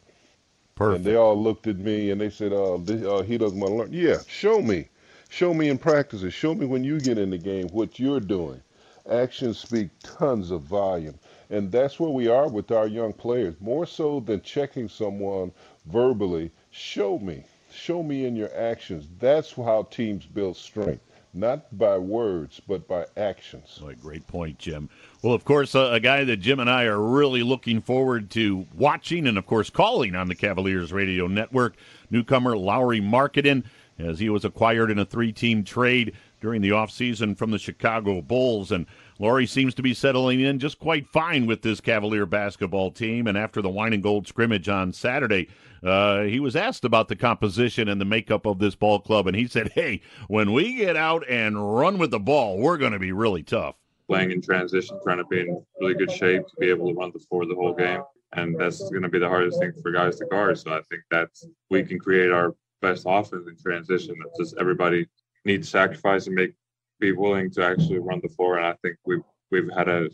[0.77, 0.97] Perfect.
[0.97, 3.71] And they all looked at me and they said, "Oh, this, uh, he doesn't want
[3.71, 4.89] to learn." Yeah, show me,
[5.27, 6.35] show me in practices.
[6.35, 8.61] Show me when you get in the game what you're doing.
[9.09, 11.17] Actions speak tons of volume,
[11.49, 13.55] and that's where we are with our young players.
[13.59, 15.51] More so than checking someone
[15.87, 19.07] verbally, show me, show me in your actions.
[19.19, 21.01] That's how teams build strength
[21.38, 23.80] not by words, but by actions.
[24.02, 24.89] Great point, Jim.
[25.21, 28.65] Well, of course, uh, a guy that Jim and I are really looking forward to
[28.76, 31.76] watching and, of course, calling on the Cavaliers radio network,
[32.10, 33.63] newcomer Lauri Markkanen,
[34.00, 38.21] as he was acquired in a three team trade during the offseason from the Chicago
[38.21, 38.71] Bulls.
[38.71, 38.86] And
[39.19, 43.27] Lauri seems to be settling in just quite fine with this Cavalier basketball team.
[43.27, 45.49] And after the wine and gold scrimmage on Saturday,
[45.84, 49.27] uh, he was asked about the composition and the makeup of this ball club.
[49.27, 52.93] And he said, Hey, when we get out and run with the ball, we're going
[52.93, 53.75] to be really tough.
[54.08, 57.12] Playing in transition, trying to be in really good shape to be able to run
[57.13, 58.01] the floor the whole game.
[58.34, 60.58] And that's going to be the hardest thing for guys to guard.
[60.60, 61.30] So I think that
[61.69, 64.15] we can create our best offense in transition.
[64.19, 65.08] That's just everybody
[65.45, 66.53] needs to sacrifice and make
[66.99, 68.57] be willing to actually run the floor.
[68.57, 70.10] And I think we've we've had a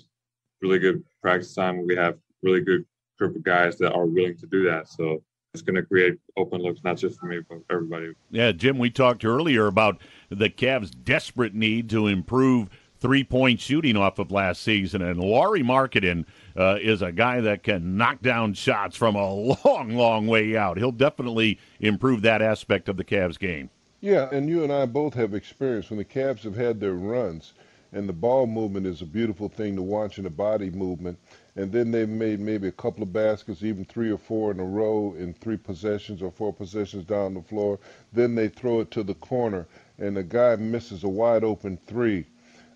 [0.61, 1.85] really good practice time.
[1.85, 2.85] We have really good
[3.17, 4.87] group of guys that are willing to do that.
[4.87, 5.21] So
[5.53, 8.13] it's going to create open looks, not just for me, but everybody.
[8.31, 12.69] Yeah, Jim, we talked earlier about the Cavs' desperate need to improve
[12.99, 15.01] three point shooting off of last season.
[15.01, 16.25] And Lauri Markkanen
[16.57, 19.33] uh, is a guy that can knock down shots from a
[19.65, 20.77] long, long way out.
[20.77, 23.69] He'll definitely improve that aspect of the Cavs' game.
[24.03, 27.53] Yeah, and you and I both have experience when the Cavs have had their runs,
[27.93, 31.17] and the ball movement is a beautiful thing to watch in the body movement.
[31.55, 34.65] And then they've made maybe a couple of baskets, even three or four in a
[34.65, 37.79] row in three possessions or four possessions down the floor.
[38.11, 42.25] Then they throw it to the corner, and the guy misses a wide open three.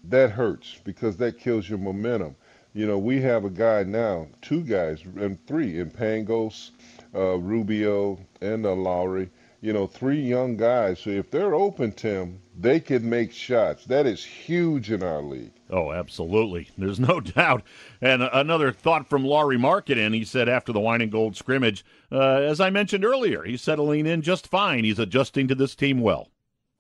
[0.06, 2.38] That hurts because that kills your momentum.
[2.74, 6.72] You know, we have a guy now, two guys, and three in Pangos,
[7.13, 9.30] uh, Rubio, and uh, Lauri
[9.62, 11.00] you know, three young guys.
[11.00, 13.86] So if they're open, Tim, they can make shots.
[13.86, 15.52] That is huge in our league.
[15.70, 16.70] Oh, absolutely.
[16.78, 17.63] There's no doubt.
[18.02, 20.13] And another thought from Lauri Markkanen.
[20.13, 24.06] He said after the wine and gold scrimmage, uh, as I mentioned earlier, he's settling
[24.06, 24.84] in just fine.
[24.84, 26.30] He's adjusting to this team well.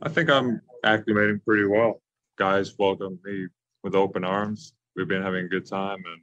[0.03, 2.01] I think I'm acclimating pretty well.
[2.37, 3.47] Guys welcome me
[3.83, 4.73] with open arms.
[4.95, 5.97] We've been having a good time.
[6.05, 6.21] And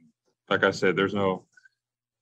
[0.49, 1.45] like I said, there's no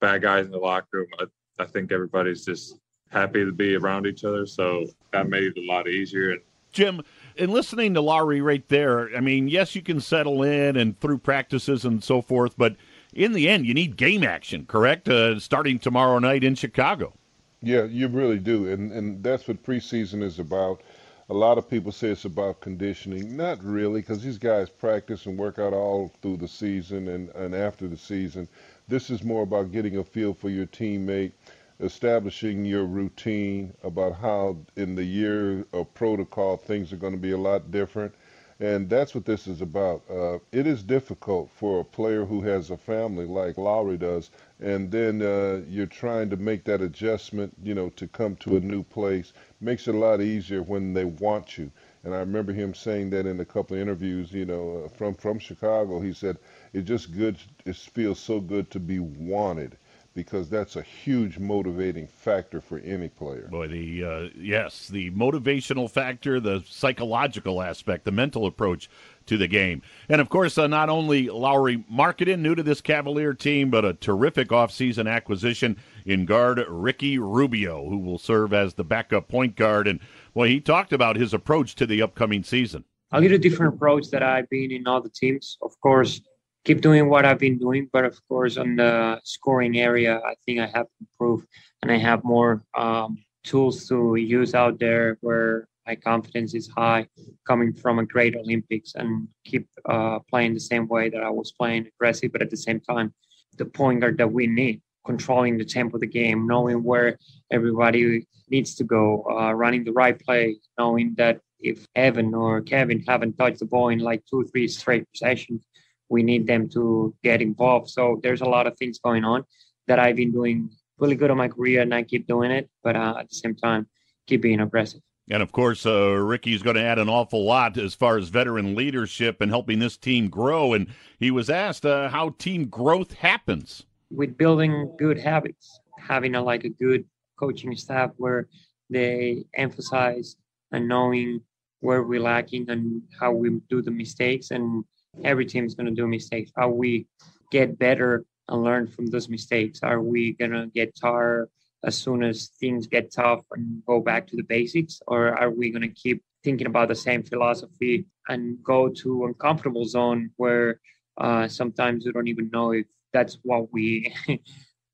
[0.01, 1.07] bad guys in the locker room.
[1.19, 1.25] I,
[1.63, 2.79] I think everybody's just
[3.13, 4.45] happy to be around each other.
[4.45, 6.37] So that made it a lot easier.
[6.71, 7.01] Jim,
[7.35, 11.19] in listening to Lauri right there, I mean, yes, you can settle in and through
[11.19, 12.75] practices and so forth, but
[13.13, 15.07] in the end, you need game action, correct?
[15.07, 17.13] Uh, starting tomorrow night in Chicago.
[17.61, 20.81] Yeah, you really do, and and that's what preseason is about.
[21.29, 23.37] A lot of people say it's about conditioning.
[23.37, 27.55] Not really, because these guys practice and work out all through the season and, and
[27.55, 28.49] after the season.
[28.89, 31.31] This is more about getting a feel for your teammate
[31.79, 37.31] establishing your routine about how in the year of protocol things are going to be
[37.31, 38.13] a lot different.
[38.59, 40.03] And that's what this is about.
[40.09, 44.29] Uh, it is difficult for a player who has a family like Lauri does,
[44.61, 48.61] and then uh, you're trying to make that adjustment, you know, to come to a
[48.61, 49.33] new place.
[49.59, 51.71] Makes it a lot easier when they want you.
[52.03, 55.15] And I remember him saying that in a couple of interviews, you know, uh, from
[55.15, 55.99] from Chicago.
[55.99, 56.37] He said,
[56.73, 57.37] "It's just good.
[57.65, 59.77] It feels so good to be wanted."
[60.15, 63.47] Because that's a huge motivating factor for any player.
[63.49, 68.89] Boy, the uh, yes, the motivational factor, the psychological aspect, the mental approach
[69.25, 73.33] to the game, and of course, uh, not only Lauri Markkanen, new to this Cavalier
[73.33, 78.83] team, but a terrific offseason acquisition in guard Ricky Rubio, who will serve as the
[78.83, 79.87] backup point guard.
[79.87, 79.99] And
[80.35, 82.83] well, he talked about his approach to the upcoming season.
[83.11, 85.57] A little different approach that I've been in other teams.
[85.61, 86.21] Of course,
[86.65, 87.89] keep doing what I've been doing.
[87.91, 91.47] But of course, on the scoring area, I think I have improved
[91.81, 97.07] and I have more um, tools to use out there where my confidence is high
[97.45, 101.51] coming from a great Olympics and keep uh, playing the same way that I was
[101.51, 103.13] playing aggressive, but at the same time,
[103.57, 107.19] the point guard that we need, controlling the tempo of the game, knowing where
[107.51, 113.03] everybody needs to go, uh, running the right play, knowing that if Evan or Kevin
[113.05, 115.65] haven't touched the ball in like two, three straight possessions,
[116.13, 117.89] we need them to get involved.
[117.89, 119.43] So there's a lot of things going on
[119.87, 122.69] that I've been doing really good on my career, and I keep doing it.
[122.83, 123.87] But uh, at the same time,
[124.27, 125.01] keep being aggressive.
[125.29, 128.75] And of course, uh, Ricky's going to add an awful lot as far as veteran
[128.75, 130.73] leadership and helping this team grow.
[130.73, 130.87] And
[131.19, 136.63] he was asked uh, how team growth happens with building good habits, having a like
[136.65, 137.05] a good
[137.39, 138.47] coaching staff where
[138.89, 140.35] they emphasize
[140.71, 141.41] and knowing
[141.79, 144.83] where we're lacking and how we do the mistakes and
[145.23, 146.51] every team is going to do mistakes.
[146.55, 147.07] How we
[147.51, 149.81] get better and learn from those mistakes?
[149.83, 151.49] Are we going to get tired
[151.83, 155.01] as soon as things get tough and go back to the basics?
[155.07, 159.85] Or are we going to keep thinking about the same philosophy and go to uncomfortable
[159.85, 160.79] zone where
[161.17, 164.13] uh, sometimes we don't even know if that's what we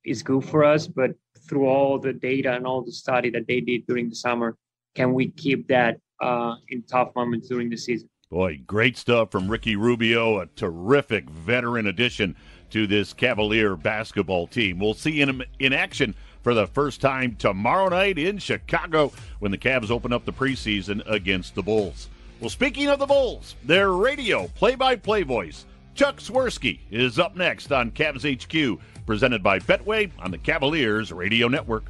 [0.06, 0.88] is good for us.
[0.88, 1.12] But
[1.48, 4.58] through all the data and all the study that they did during the summer,
[4.96, 8.10] can we keep that uh, in tough moments during the season?
[8.30, 12.36] Boy, great stuff from Ricky Rubio, a terrific veteran addition
[12.70, 14.78] to this Cavalier basketball team.
[14.78, 16.14] We'll see him in action
[16.44, 21.02] for the first time tomorrow night in Chicago when the Cavs open up the preseason
[21.08, 22.08] against the Bulls.
[22.40, 25.66] Well, speaking of the Bulls, their radio play by play voice,
[25.96, 31.48] Chuck Swirsky, is up next on Cavs HQ, presented by Betway on the Cavaliers Radio
[31.48, 31.86] Network.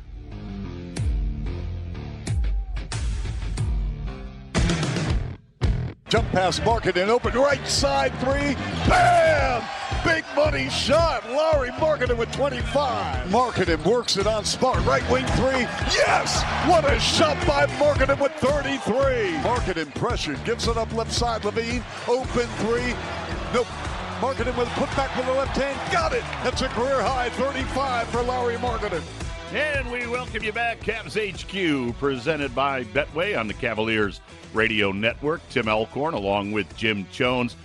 [6.10, 8.56] Jump pass and open right side three.
[8.88, 9.64] Bam!
[10.04, 11.24] Big money shot.
[11.30, 13.28] Lauri Markkanen with 25.
[13.28, 14.84] Markkanen works it on Smart.
[14.86, 15.68] Right wing three.
[15.94, 16.42] Yes!
[16.68, 19.38] What a shot by Markkanen with 33.
[19.44, 20.36] Markkanen pressure.
[20.46, 21.44] Gives it up left side.
[21.44, 21.84] LaVine.
[22.08, 22.96] Open three.
[23.54, 23.68] Nope.
[24.20, 25.94] Markkanen with a putback with the left hand.
[25.94, 26.24] Got it.
[26.44, 29.29] That's a career high 35 for Lauri Markkanen.
[29.52, 34.22] And we welcome you back, Cavs HQ, presented by Betway on the Cavaliers
[34.54, 35.42] Radio Network.
[35.50, 37.56] Tim Alcorn along with Jim Jones.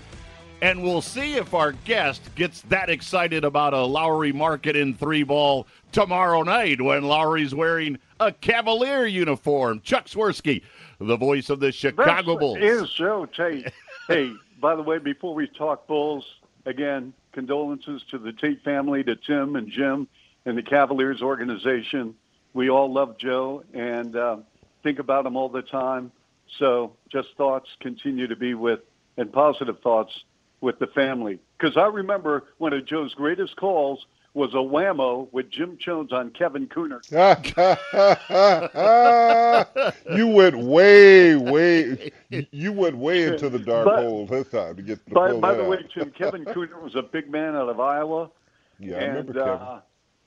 [0.62, 5.66] And we'll see if our guest gets that excited about a Lauri Markkanen three ball
[5.92, 9.82] tomorrow night when Lauri's wearing a Cavalier uniform.
[9.82, 10.62] Chuck Swirsky,
[11.00, 12.58] the voice of the Chicago That's Bulls.
[12.62, 13.70] Is Joe Tate.
[14.08, 16.24] hey, by the way, before we talk Bulls,
[16.64, 20.08] again, condolences to the Tate family, to Tim and Jim
[20.46, 22.14] and the Cavaliers organization.
[22.52, 24.36] We all love Joe and uh,
[24.82, 26.12] think about him all the time.
[26.58, 28.80] So just thoughts continue to be with,
[29.16, 30.12] and positive thoughts
[30.60, 31.38] with the family.
[31.58, 36.30] Because I remember one of Joe's greatest calls was a whammo with Jim Jones on
[36.30, 37.08] Kevin Kunnert.
[40.16, 42.10] you went way, way,
[42.50, 45.54] you went way into the dark But- hole this time to get to By, by
[45.54, 45.78] the way.
[45.92, 48.30] Jim, Kevin Kunnert was a big man out of Iowa.
[48.80, 49.48] Yeah, I remember Kevin.
[49.50, 49.80] uh,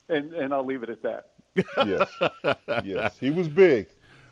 [0.08, 1.30] and, and I'll leave it at that.
[1.86, 3.88] yes, yes, he was big.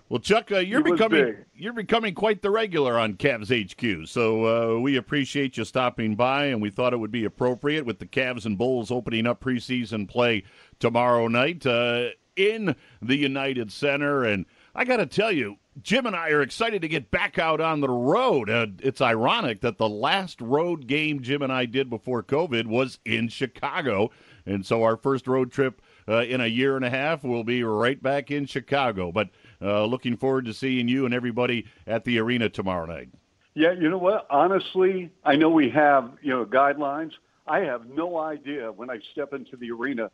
[0.09, 1.45] Well, Chuck, uh, you're becoming big.
[1.57, 4.07] you're becoming quite the regular on Cavs HQ.
[4.07, 7.99] So uh, we appreciate you stopping by, and we thought it would be appropriate with
[7.99, 10.45] the Cavs and Bulls opening up preseason play
[10.79, 14.23] tomorrow night uh, in the United Center.
[14.23, 17.61] And I got to tell you, Jim and I are excited to get back out
[17.61, 18.49] on the road.
[18.49, 23.01] Uh, it's ironic that the last road game Jim and I did before COVID was
[23.05, 24.11] in Chicago,
[24.47, 27.63] and so our first road trip uh, in a year and a half will be
[27.63, 29.13] right back in Chicago.
[29.13, 29.31] But
[29.61, 33.11] uh, looking forward to seeing you and everybody at the arena tomorrow night.
[33.55, 34.27] Yeah, you know what?
[34.31, 37.13] Honestly, I know we have, you know, guidelines.
[37.47, 40.11] I have no idea when I step into the arena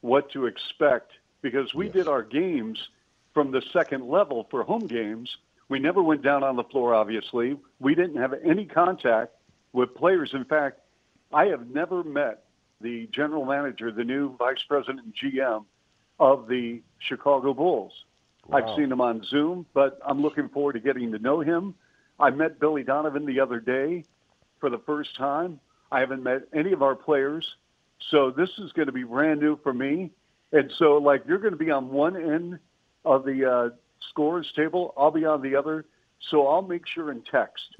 [0.00, 1.12] what to expect
[1.42, 2.78] because we did our games
[3.34, 5.28] from the second level for home games.
[5.68, 7.58] We never went down on the floor, obviously.
[7.78, 9.32] We didn't have any contact
[9.72, 10.30] with players.
[10.32, 10.80] In fact,
[11.32, 12.44] I have never met
[12.80, 15.64] the general manager, the new vice president and GM
[16.20, 17.92] of the Chicago Bulls.
[18.50, 21.74] I've seen him on Zoom, but I'm looking forward to getting to know him.
[22.18, 24.04] I met Billy Donovan the other day
[24.58, 25.60] for the first time.
[25.92, 27.46] I haven't met any of our players.
[28.10, 30.12] So this is going to be brand new for me.
[30.52, 32.58] And so, like, you're going to be on one end
[33.04, 33.68] of the uh,
[34.08, 34.94] scores table.
[34.96, 35.84] I'll be on the other.
[36.30, 37.76] So I'll make sure and text.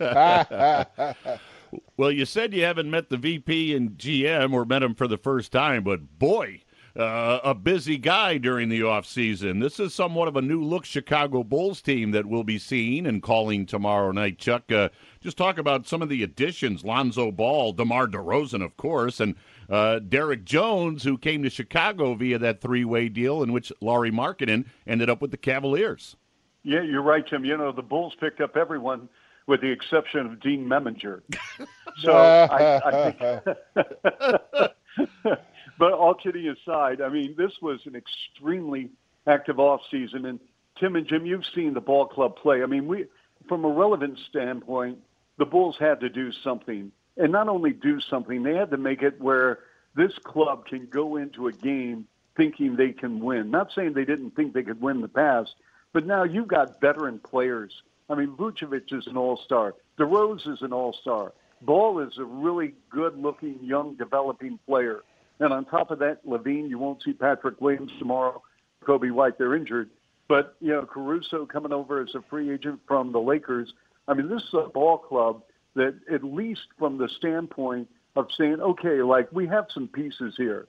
[1.96, 5.18] Well, you said you haven't met the VP and GM or met him for the
[5.18, 6.62] first time, but boy,
[6.96, 9.60] uh, a busy guy during the offseason.
[9.60, 13.22] This is somewhat of a new look Chicago Bulls team that we'll be seeing and
[13.22, 14.38] calling tomorrow night.
[14.38, 19.18] Chuck, uh, just talk about some of the additions Lonzo Ball, DeMar DeRozan, of course,
[19.18, 19.34] and
[19.68, 24.12] uh, Derrick Jones, who came to Chicago via that three way deal in which Lauri
[24.12, 26.16] Markkanen ended up with the Cavaliers.
[26.62, 27.44] Yeah, you're right, Tim.
[27.44, 29.08] You know, the Bulls picked up everyone
[29.46, 31.20] with the exception of Dean Meminger.
[32.02, 33.46] So I, I think.
[35.78, 38.90] but all kidding aside, I mean, this was an extremely
[39.28, 40.40] active off season, and
[40.80, 42.64] Tim and Jim, you've seen the ball club play.
[42.64, 43.06] I mean, we,
[43.48, 44.98] from a relevant standpoint,
[45.38, 49.02] the Bulls had to do something, and not only do something, they had to make
[49.02, 49.60] it where
[49.94, 53.50] this club can go into a game thinking they can win.
[53.50, 55.54] Not saying they didn't think they could win in the past,
[55.92, 57.72] but now you've got veteran players.
[58.08, 59.74] I mean, Vucevic is an all-star.
[59.98, 61.32] DeRose is an all-star.
[61.62, 65.02] Ball is a really good-looking, young, developing player.
[65.40, 68.42] And on top of that, LaVine, you won't see Patrick Williams tomorrow.
[68.84, 69.90] Coby White, they're injured.
[70.28, 73.72] But, you know, Caruso coming over as a free agent from the Lakers.
[74.06, 75.42] I mean, this is a ball club
[75.74, 80.68] that at least from the standpoint of saying, okay, like we have some pieces here.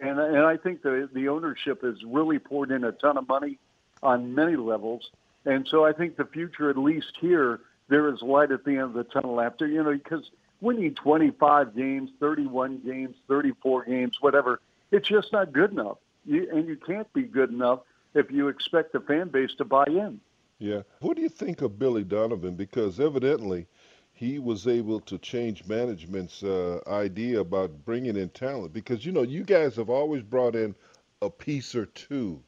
[0.00, 3.58] And, and I think the, the ownership has really poured in a ton of money
[4.02, 5.10] on many levels.
[5.46, 8.80] And so I think the future, at least here, there is light at the end
[8.80, 10.30] of the tunnel after, you know, because
[10.60, 15.98] winning 25 games, 31 games, 34 games, whatever, it's just not good enough.
[16.24, 17.80] You, and you can't be good enough
[18.14, 20.20] if you expect the fan base to buy in.
[20.58, 20.82] Yeah.
[21.00, 22.56] What do you think of Billy Donovan?
[22.56, 23.66] Because evidently
[24.12, 28.72] he was able to change management's uh, idea about bringing in talent.
[28.72, 30.74] Because, you know, you guys have always brought in
[31.22, 32.42] a piece or two,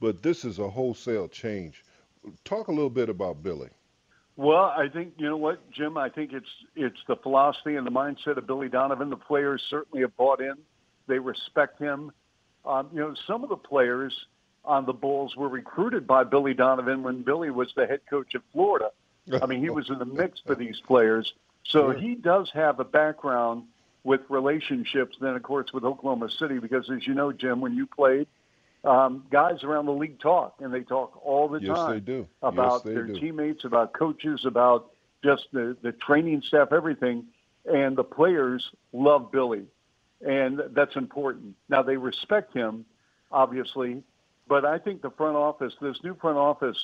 [0.00, 1.84] but this is a wholesale change.
[2.44, 3.68] Talk a little bit about Billy.
[4.36, 5.98] Well, I think you know what, Jim.
[5.98, 9.10] I think it's it's the philosophy and the mindset of Billy Donovan.
[9.10, 10.54] The players certainly have bought in;
[11.06, 12.12] they respect him.
[12.64, 14.14] Um, you know, some of the players
[14.64, 18.42] on the Bulls were recruited by Billy Donovan when Billy was the head coach of
[18.52, 18.90] Florida.
[19.40, 21.32] I mean, he was in the mix for these players,
[21.64, 23.64] so he does have a background
[24.02, 25.16] with relationships.
[25.20, 28.26] Then, of course, with Oklahoma City, because as you know, Jim, when you played,
[28.84, 32.26] um, guys around the league talk, and they talk all the yes, time they do.
[32.42, 33.20] about yes, their do.
[33.20, 34.90] teammates, about coaches, about
[35.22, 37.24] just the, the training staff, everything.
[37.64, 39.62] And the players love Billy,
[40.20, 41.54] and that's important.
[41.68, 42.84] Now they respect him,
[43.30, 44.02] obviously,
[44.48, 46.76] but I think the front office, this new front office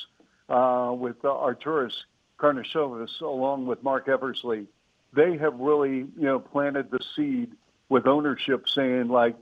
[0.49, 1.93] uh, with uh, Arturas
[2.39, 4.67] Karnisovas, along with Marc Eversley,
[5.13, 7.53] they have really, you know, planted the seed
[7.89, 9.37] with ownership saying like,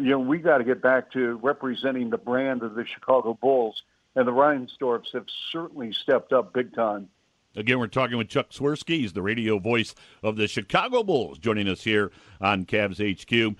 [0.00, 3.82] you know, we got to get back to representing the brand of the Chicago Bulls.
[4.16, 7.08] And the Reinsdorfs have certainly stepped up big time.
[7.54, 9.00] Again, we're talking with Chuck Swirsky.
[9.00, 13.56] He's the radio voice of the Chicago Bulls, joining us here on Cavs HQ.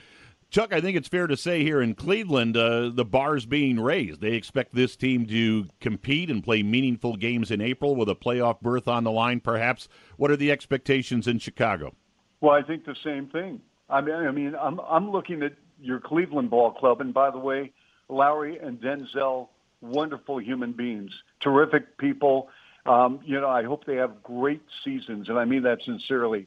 [0.50, 4.20] Chuck, I think it's fair to say here in Cleveland, uh, the bar's being raised.
[4.20, 8.60] They expect this team to compete and play meaningful games in April with a playoff
[8.60, 9.88] berth on the line, perhaps.
[10.16, 11.94] What are the expectations in Chicago?
[12.40, 13.60] Well, I think the same thing.
[13.88, 17.38] I mean, I mean, I'm I'm looking at your Cleveland ball club, and by the
[17.38, 17.72] way,
[18.08, 19.48] Lauri and Denzel,
[19.80, 21.10] wonderful human beings,
[21.40, 22.48] terrific people.
[22.86, 26.46] Um, you know, I hope they have great seasons, and I mean that sincerely.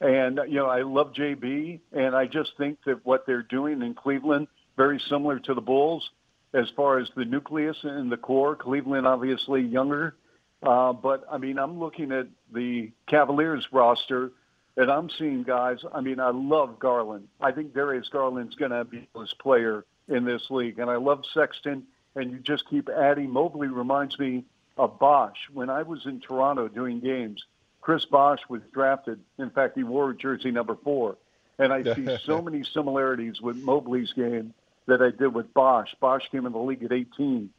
[0.00, 3.94] And you know, I love JB, and I just think that what they're doing in
[3.94, 6.08] Cleveland very similar to the Bulls
[6.54, 8.56] as far as the nucleus and the core.
[8.56, 10.14] Cleveland obviously younger,
[10.62, 14.30] uh, but I mean, I'm looking at the Cavaliers roster,
[14.78, 15.78] and I'm seeing guys.
[15.92, 17.26] I mean, I love Garland.
[17.40, 21.24] I think Darius Garland's going to be this player in this league, and I love
[21.34, 21.82] Sexton.
[22.14, 23.30] And you just keep adding.
[23.30, 24.44] Mobley reminds me
[24.76, 25.36] of Bosh.
[25.52, 27.44] When I was in Toronto doing games,
[27.80, 29.20] Chris Bosh was drafted.
[29.38, 31.16] In fact, he wore jersey number four.
[31.58, 34.54] And I see so many similarities with Mobley's game
[34.86, 35.94] that I did with Bosh.
[36.00, 37.50] Bosh came in the league at 18.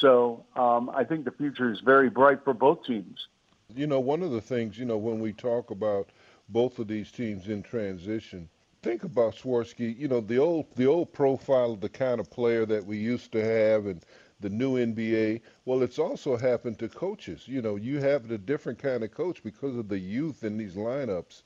[0.00, 3.28] So um, I think the future is very bright for both teams.
[3.74, 6.10] You know, one of the things, you know, when we talk about
[6.48, 8.48] both of these teams in transition,
[8.82, 12.66] think about Swirsky, you know, the old the old profile of the kind of player
[12.66, 14.04] that we used to have and
[14.40, 15.40] the new NBA.
[15.64, 17.46] Well, it's also happened to coaches.
[17.46, 20.74] You know, you have a different kind of coach because of the youth in these
[20.74, 21.42] lineups.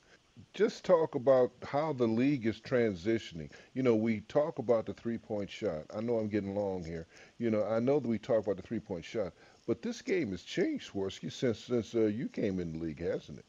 [0.53, 3.51] Just talk about how the league is transitioning.
[3.73, 5.85] You know, we talk about the three point shot.
[5.95, 7.05] I know I'm getting long here.
[7.37, 9.33] You know, I know that we talk about the three point shot,
[9.67, 13.37] but this game has changed, Swirsky, since since uh, you came in the league, hasn't
[13.39, 13.45] it?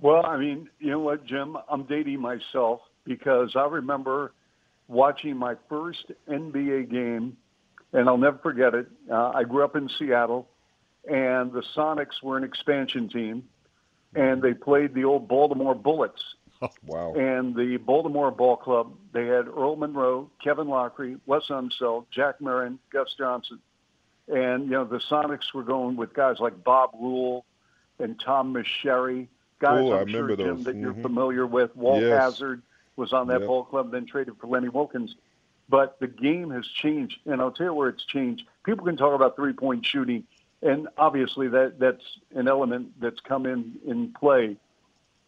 [0.00, 1.56] Well, I mean, you know what, Jim?
[1.68, 4.32] I'm dating myself because I remember
[4.88, 7.36] watching my first NBA game,
[7.92, 8.88] and I'll never forget it.
[9.10, 10.48] Uh, I grew up in Seattle,
[11.08, 13.44] and the Sonics were an expansion team,
[14.14, 16.22] and they played the old Baltimore Bullets.
[16.86, 17.14] wow.
[17.14, 22.78] And the Baltimore Ball Club, they had Earl Monroe, Kevin Loughery, Wes Unseld, Jack Marin,
[22.92, 23.58] Gus Johnson.
[24.28, 27.44] And, you know, the Sonics were going with guys like Bob Rule
[27.98, 29.28] and Tom Meschery,
[29.64, 30.64] guys Oh, I I'm sure, remember Jim, those.
[30.64, 31.02] that you're Mhm.
[31.02, 31.74] familiar with.
[31.74, 32.10] Walt Yes.
[32.10, 32.62] Hazzard
[32.96, 33.46] was on that Yep.
[33.46, 35.14] ball club, then traded for Lenny Wilkens.
[35.68, 38.46] But the game has changed, and I'll tell you where it's changed.
[38.64, 40.26] People can talk about three-point shooting,
[40.62, 44.56] and obviously that that's an element that's come in in play.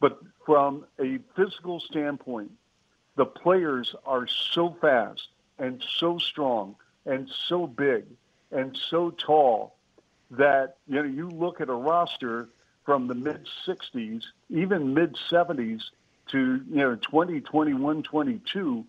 [0.00, 2.52] But from a physical standpoint,
[3.16, 5.28] the players are so fast
[5.58, 6.76] and so strong
[7.06, 8.04] and so big
[8.50, 9.74] and so tall
[10.30, 12.48] that you know you look at a roster
[12.86, 15.82] from the mid 60s, even mid 70s
[16.30, 18.84] to you know 20, 21, 22,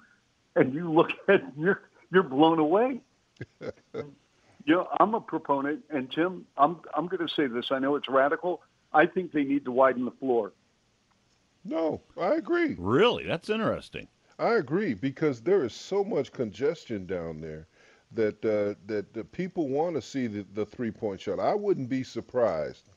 [0.55, 1.81] and you look at you're
[2.13, 3.01] you're blown away.
[3.61, 4.05] you
[4.67, 7.65] know, I'm a proponent, and Tim, I'm I'm going to say this.
[7.71, 8.61] I know it's radical.
[8.93, 10.53] I think they need to widen the floor.
[11.65, 12.75] No, I agree.
[12.79, 13.25] Really?
[13.25, 14.07] That's interesting.
[14.39, 17.67] I agree because there is so much congestion down there
[18.13, 21.39] that uh, that the people want to see the, the three point shot.
[21.39, 22.89] I wouldn't be surprised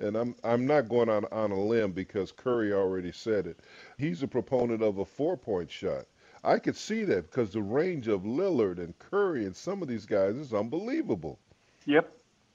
[0.00, 3.60] and I'm I'm not going on on a limb because Curry already said it.
[3.98, 6.06] He's a proponent of a four-point shot.
[6.42, 10.06] I could see that because the range of Lillard and Curry and some of these
[10.06, 11.38] guys is unbelievable.
[11.84, 12.10] Yep,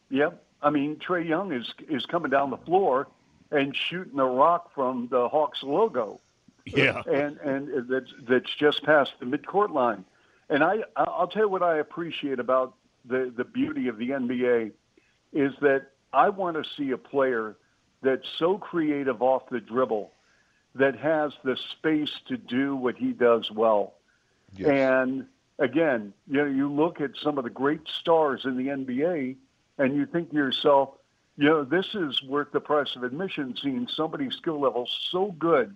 [0.10, 0.43] yep.
[0.62, 3.08] I mean, Trae Young is is coming down the floor
[3.52, 6.20] and shooting a rock from the Hawks logo.
[6.66, 10.04] Yeah, and and that's that's just past the midcourt line.
[10.50, 12.76] And I I'll tell you what I appreciate about
[13.06, 14.72] the the beauty of the NBA
[15.32, 17.57] is that I want to see a player
[18.01, 20.11] that's so creative off the dribble
[20.76, 23.93] that has the space to do what he does well.
[24.55, 24.70] Yes.
[24.70, 25.26] And
[25.59, 29.36] again, you know, you look at some of the great stars in the NBA
[29.78, 30.89] and you think to yourself,
[31.38, 35.76] you know, this is worth the price of admission seeing somebody's skill level so good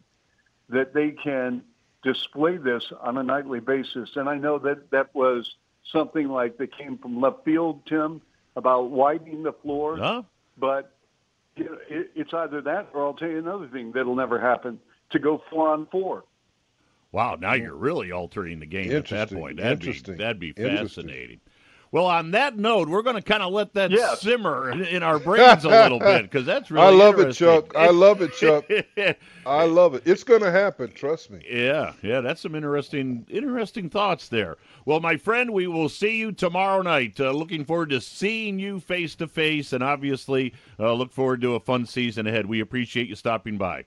[0.69, 1.63] that they can
[2.01, 4.15] display this on a nightly basis.
[4.15, 5.55] And I know that that was
[5.91, 8.21] something like that came from left field, Tim,
[8.55, 9.97] about widening the floor.
[9.97, 10.23] Huh?
[10.57, 10.93] But
[11.55, 14.79] you know, it, it's either that or I'll tell you another thing that'll never happen
[15.11, 16.23] to go four on four.
[17.11, 19.57] Wow, now you're really altering the game at that point.
[19.57, 20.17] That'd be Interesting.
[20.17, 21.39] that'd be fascinating.
[21.91, 24.21] Well, on that note, we're going to kind of let that Yes.
[24.21, 27.33] simmer in- in our brains a little bit because that's really I love it.
[27.33, 27.75] Chuck.
[27.75, 28.65] I love it, Chuck.
[29.45, 30.03] I love it.
[30.05, 30.91] It's going to happen.
[30.91, 31.41] Trust me.
[31.49, 34.57] Yeah, yeah, that's some interesting, interesting thoughts there.
[34.85, 37.19] Well, my friend, we will see you tomorrow night.
[37.19, 41.55] Uh, looking forward to seeing you face to face, and obviously, uh, look forward to
[41.55, 42.45] a fun season ahead.
[42.45, 43.85] We appreciate you stopping by.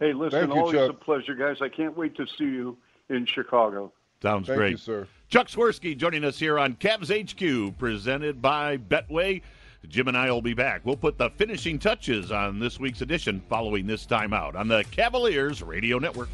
[0.00, 0.90] Hey, listen, Thank you, always Chuck.
[0.90, 1.58] a pleasure, guys.
[1.60, 2.76] I can't wait to see you
[3.10, 3.92] in Chicago.
[4.22, 4.70] Sounds Thank great.
[4.72, 5.06] you, sir.
[5.34, 9.42] Chuck Swirsky joining us here on Cavs HQ, presented by Betway.
[9.88, 10.82] Jim and I will be back.
[10.84, 15.60] We'll put the finishing touches on this week's edition following this timeout on the Cavaliers
[15.60, 16.28] Radio Network.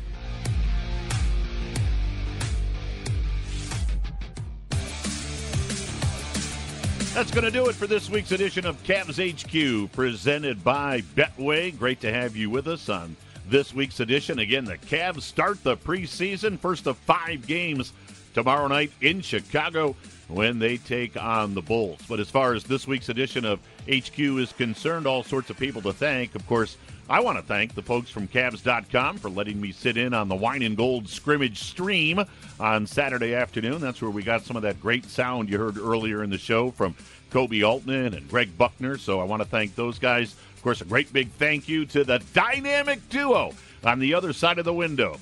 [7.15, 11.79] That's going to do it for this week's edition of Cavs HQ, presented by Betway.
[11.79, 13.17] Great to have you with us on
[13.49, 14.41] this week's edition.
[14.41, 17.95] Again, the Cavs start the preseason, first of five games
[18.35, 19.97] tomorrow night in Chicago
[20.29, 22.01] when they take on the Bulls.
[22.09, 25.83] But as far as this week's edition of HQ is concerned, all sorts of people
[25.83, 26.35] to thank.
[26.35, 26.77] Of course,
[27.09, 30.37] I want to thank the folks from Cavs.com for letting me sit in on the
[30.37, 32.25] Wine and Gold scrimmage stream
[32.61, 33.81] on Saturday afternoon.
[33.81, 36.71] That's where we got some of that great sound you heard earlier in the show
[36.71, 36.95] from
[37.33, 38.97] Koby Altman and Greg Buckner.
[38.97, 40.37] So I want to thank those guys.
[40.55, 44.61] Of course, a great big thank you to the dynamic duo on the other side
[44.61, 45.19] of the window.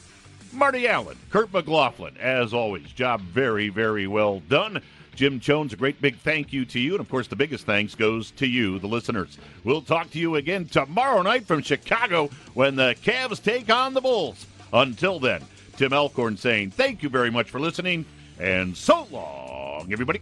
[0.52, 4.82] Marty Allen, Kurt McLaughlin, as always, job very, very well done.
[5.14, 6.92] Jim Jones, a great big thank you to you.
[6.92, 9.36] And of course, the biggest thanks goes to you, the listeners.
[9.64, 14.00] We'll talk to you again tomorrow night from Chicago when the Cavs take on the
[14.00, 14.46] Bulls.
[14.72, 15.42] Until then,
[15.76, 18.04] Tim Alcorn saying thank you very much for listening
[18.38, 20.20] and so long, everybody.